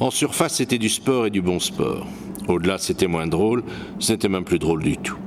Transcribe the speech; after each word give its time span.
En 0.00 0.12
surface, 0.12 0.54
c'était 0.54 0.78
du 0.78 0.88
sport 0.88 1.26
et 1.26 1.30
du 1.30 1.42
bon 1.42 1.58
sport. 1.58 2.06
Au-delà, 2.46 2.78
c'était 2.78 3.08
moins 3.08 3.26
drôle, 3.26 3.64
ce 3.98 4.12
n'était 4.12 4.28
même 4.28 4.44
plus 4.44 4.60
drôle 4.60 4.84
du 4.84 4.96
tout. 4.96 5.18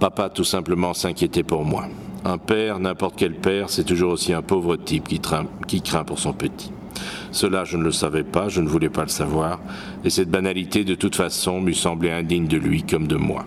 Papa, 0.00 0.30
tout 0.30 0.42
simplement, 0.42 0.94
s'inquiétait 0.94 1.44
pour 1.44 1.64
moi. 1.64 1.86
Un 2.24 2.36
père, 2.36 2.80
n'importe 2.80 3.14
quel 3.16 3.34
père, 3.34 3.70
c'est 3.70 3.84
toujours 3.84 4.12
aussi 4.12 4.32
un 4.32 4.42
pauvre 4.42 4.74
type 4.74 5.06
qui, 5.06 5.20
craint 5.20 6.04
pour 6.04 6.18
son 6.18 6.32
petit. 6.32 6.72
Cela, 7.30 7.64
je 7.64 7.76
ne 7.76 7.84
le 7.84 7.92
savais 7.92 8.24
pas, 8.24 8.48
je 8.48 8.60
ne 8.60 8.68
voulais 8.68 8.88
pas 8.88 9.02
le 9.02 9.08
savoir, 9.08 9.60
et 10.04 10.10
cette 10.10 10.28
banalité, 10.28 10.82
de 10.82 10.96
toute 10.96 11.14
façon, 11.14 11.60
m'eût 11.60 11.72
semblé 11.72 12.10
indigne 12.10 12.48
de 12.48 12.56
lui 12.56 12.82
comme 12.82 13.06
de 13.06 13.16
moi. 13.16 13.46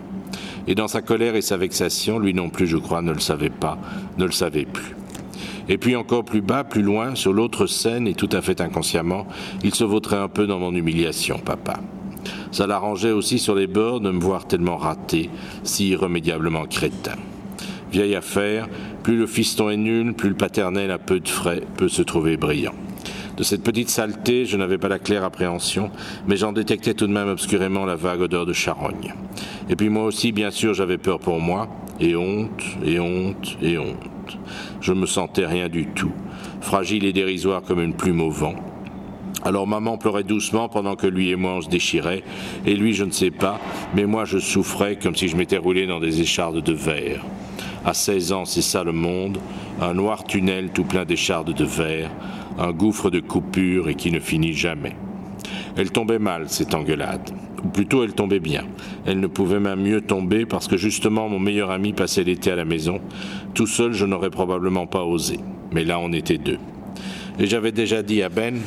Et 0.66 0.74
dans 0.74 0.88
sa 0.88 1.02
colère 1.02 1.36
et 1.36 1.42
sa 1.42 1.58
vexation, 1.58 2.18
lui 2.18 2.32
non 2.32 2.48
plus, 2.48 2.66
je 2.66 2.78
crois, 2.78 3.02
ne 3.02 3.12
le 3.12 3.20
savait 3.20 3.50
pas, 3.50 3.76
ne 4.16 4.24
le 4.24 4.32
savait 4.32 4.64
plus. 4.64 4.96
Et 5.68 5.78
puis 5.78 5.96
encore 5.96 6.24
plus 6.24 6.42
bas, 6.42 6.64
plus 6.64 6.82
loin, 6.82 7.14
sur 7.14 7.32
l'autre 7.32 7.66
scène, 7.66 8.06
et 8.06 8.14
tout 8.14 8.28
à 8.32 8.42
fait 8.42 8.60
inconsciemment, 8.60 9.26
il 9.62 9.74
se 9.74 9.84
vautrait 9.84 10.16
un 10.16 10.28
peu 10.28 10.46
dans 10.46 10.58
mon 10.58 10.74
humiliation, 10.74 11.38
papa. 11.38 11.80
Ça 12.52 12.66
l'arrangeait 12.66 13.12
aussi 13.12 13.38
sur 13.38 13.54
les 13.54 13.66
bords 13.66 14.00
de 14.00 14.10
me 14.10 14.20
voir 14.20 14.46
tellement 14.46 14.76
raté, 14.76 15.30
si 15.62 15.88
irrémédiablement 15.88 16.64
crétin. 16.66 17.16
Vieille 17.90 18.14
affaire, 18.16 18.68
plus 19.02 19.16
le 19.16 19.26
fiston 19.26 19.70
est 19.70 19.76
nul, 19.76 20.14
plus 20.14 20.30
le 20.30 20.34
paternel 20.34 20.90
a 20.90 20.98
peu 20.98 21.20
de 21.20 21.28
frais 21.28 21.62
peut 21.76 21.88
se 21.88 22.02
trouver 22.02 22.36
brillant. 22.36 22.74
De 23.36 23.42
cette 23.42 23.62
petite 23.62 23.88
saleté, 23.88 24.44
je 24.46 24.56
n'avais 24.56 24.78
pas 24.78 24.88
la 24.88 24.98
claire 24.98 25.24
appréhension, 25.24 25.90
mais 26.26 26.36
j'en 26.36 26.52
détectais 26.52 26.94
tout 26.94 27.06
de 27.06 27.12
même 27.12 27.28
obscurément 27.28 27.84
la 27.84 27.96
vague 27.96 28.20
odeur 28.20 28.46
de 28.46 28.52
charogne. 28.52 29.14
Et 29.68 29.76
puis 29.76 29.88
moi 29.88 30.04
aussi, 30.04 30.30
bien 30.30 30.50
sûr, 30.50 30.74
j'avais 30.74 30.98
peur 30.98 31.18
pour 31.18 31.40
moi, 31.40 31.68
et 32.00 32.14
honte, 32.14 32.62
et 32.84 33.00
honte, 33.00 33.56
et 33.60 33.78
honte. 33.78 34.13
Je 34.80 34.92
me 34.92 35.06
sentais 35.06 35.46
rien 35.46 35.68
du 35.68 35.86
tout, 35.86 36.12
fragile 36.60 37.04
et 37.04 37.12
dérisoire 37.12 37.62
comme 37.62 37.80
une 37.80 37.94
plume 37.94 38.20
au 38.20 38.30
vent, 38.30 38.54
alors 39.44 39.66
maman 39.66 39.98
pleurait 39.98 40.24
doucement 40.24 40.70
pendant 40.70 40.96
que 40.96 41.06
lui 41.06 41.30
et 41.30 41.36
moi 41.36 41.52
on 41.56 41.60
se 41.60 41.68
déchirait, 41.68 42.22
et 42.64 42.74
lui 42.74 42.94
je 42.94 43.04
ne 43.04 43.10
sais 43.10 43.30
pas, 43.30 43.60
mais 43.94 44.06
moi 44.06 44.24
je 44.24 44.38
souffrais 44.38 44.96
comme 44.96 45.14
si 45.14 45.28
je 45.28 45.36
m'étais 45.36 45.58
roulé 45.58 45.86
dans 45.86 46.00
des 46.00 46.22
échardes 46.22 46.62
de 46.62 46.72
verre. 46.72 47.22
À 47.84 47.92
16 47.92 48.32
ans, 48.32 48.44
c'est 48.46 48.62
ça 48.62 48.82
le 48.82 48.92
monde, 48.92 49.38
un 49.82 49.92
noir 49.92 50.24
tunnel 50.24 50.70
tout 50.70 50.84
plein 50.84 51.04
d'échardes 51.04 51.52
de 51.52 51.64
verre, 51.64 52.10
un 52.58 52.72
gouffre 52.72 53.10
de 53.10 53.20
coupures 53.20 53.90
et 53.90 53.94
qui 53.94 54.10
ne 54.10 54.20
finit 54.20 54.54
jamais. 54.54 54.96
Elle 55.76 55.90
tombait 55.90 56.18
mal, 56.18 56.48
cette 56.48 56.74
engueulade. 56.74 57.30
Ou 57.64 57.68
plutôt, 57.68 58.04
elle 58.04 58.12
tombait 58.12 58.40
bien. 58.40 58.64
Elle 59.06 59.20
ne 59.20 59.26
pouvait 59.26 59.60
même 59.60 59.80
mieux 59.80 60.00
tomber 60.00 60.46
parce 60.46 60.68
que 60.68 60.76
justement 60.76 61.28
mon 61.28 61.38
meilleur 61.38 61.70
ami 61.70 61.92
passait 61.92 62.24
l'été 62.24 62.50
à 62.50 62.56
la 62.56 62.64
maison. 62.64 63.00
Tout 63.54 63.66
seul, 63.66 63.92
je 63.92 64.04
n'aurais 64.04 64.30
probablement 64.30 64.86
pas 64.86 65.04
osé. 65.04 65.38
Mais 65.72 65.84
là, 65.84 65.98
on 65.98 66.12
était 66.12 66.38
deux. 66.38 66.58
Et 67.38 67.46
j'avais 67.46 67.72
déjà 67.72 68.02
dit 68.02 68.22
à 68.22 68.28
Ben, 68.28 68.60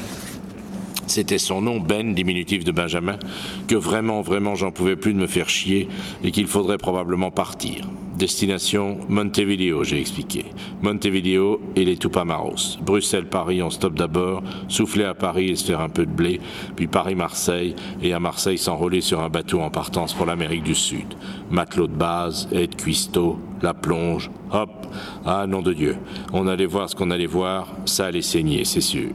c'était 1.05 1.37
son 1.37 1.61
nom, 1.61 1.79
Ben, 1.79 2.13
diminutif 2.13 2.63
de 2.63 2.71
Benjamin, 2.71 3.17
que 3.67 3.75
vraiment, 3.75 4.21
vraiment, 4.21 4.55
j'en 4.55 4.71
pouvais 4.71 4.95
plus 4.95 5.13
de 5.13 5.19
me 5.19 5.27
faire 5.27 5.49
chier 5.49 5.87
et 6.23 6.31
qu'il 6.31 6.47
faudrait 6.47 6.77
probablement 6.77 7.31
partir. 7.31 7.87
Destination 8.17 8.97
Montevideo, 9.09 9.83
j'ai 9.83 9.99
expliqué. 9.99 10.45
Montevideo 10.81 11.61
et 11.75 11.85
les 11.85 11.97
Tupamaros. 11.97 12.79
Bruxelles-Paris, 12.81 13.61
on 13.61 13.69
stoppe 13.69 13.93
d'abord, 13.93 14.41
souffler 14.67 15.03
à 15.03 15.13
Paris 15.13 15.51
et 15.51 15.55
se 15.55 15.65
faire 15.65 15.81
un 15.81 15.89
peu 15.89 16.05
de 16.05 16.11
blé, 16.11 16.41
puis 16.75 16.87
Paris-Marseille, 16.87 17.75
et 18.01 18.13
à 18.13 18.19
Marseille 18.19 18.57
s'enrôler 18.57 19.01
sur 19.01 19.21
un 19.21 19.29
bateau 19.29 19.61
en 19.61 19.69
partance 19.69 20.15
pour 20.15 20.25
l'Amérique 20.25 20.63
du 20.63 20.73
Sud. 20.73 21.13
Matelot 21.51 21.87
de 21.87 21.95
base, 21.95 22.49
aide 22.51 22.75
cuistot, 22.75 23.37
la 23.61 23.75
plonge, 23.75 24.31
hop, 24.51 24.87
ah 25.23 25.45
nom 25.45 25.61
de 25.61 25.73
Dieu. 25.73 25.97
On 26.33 26.47
allait 26.47 26.65
voir 26.65 26.89
ce 26.89 26.95
qu'on 26.95 27.11
allait 27.11 27.27
voir, 27.27 27.67
ça 27.85 28.07
allait 28.07 28.23
saigner, 28.23 28.65
c'est 28.65 28.81
sûr. 28.81 29.11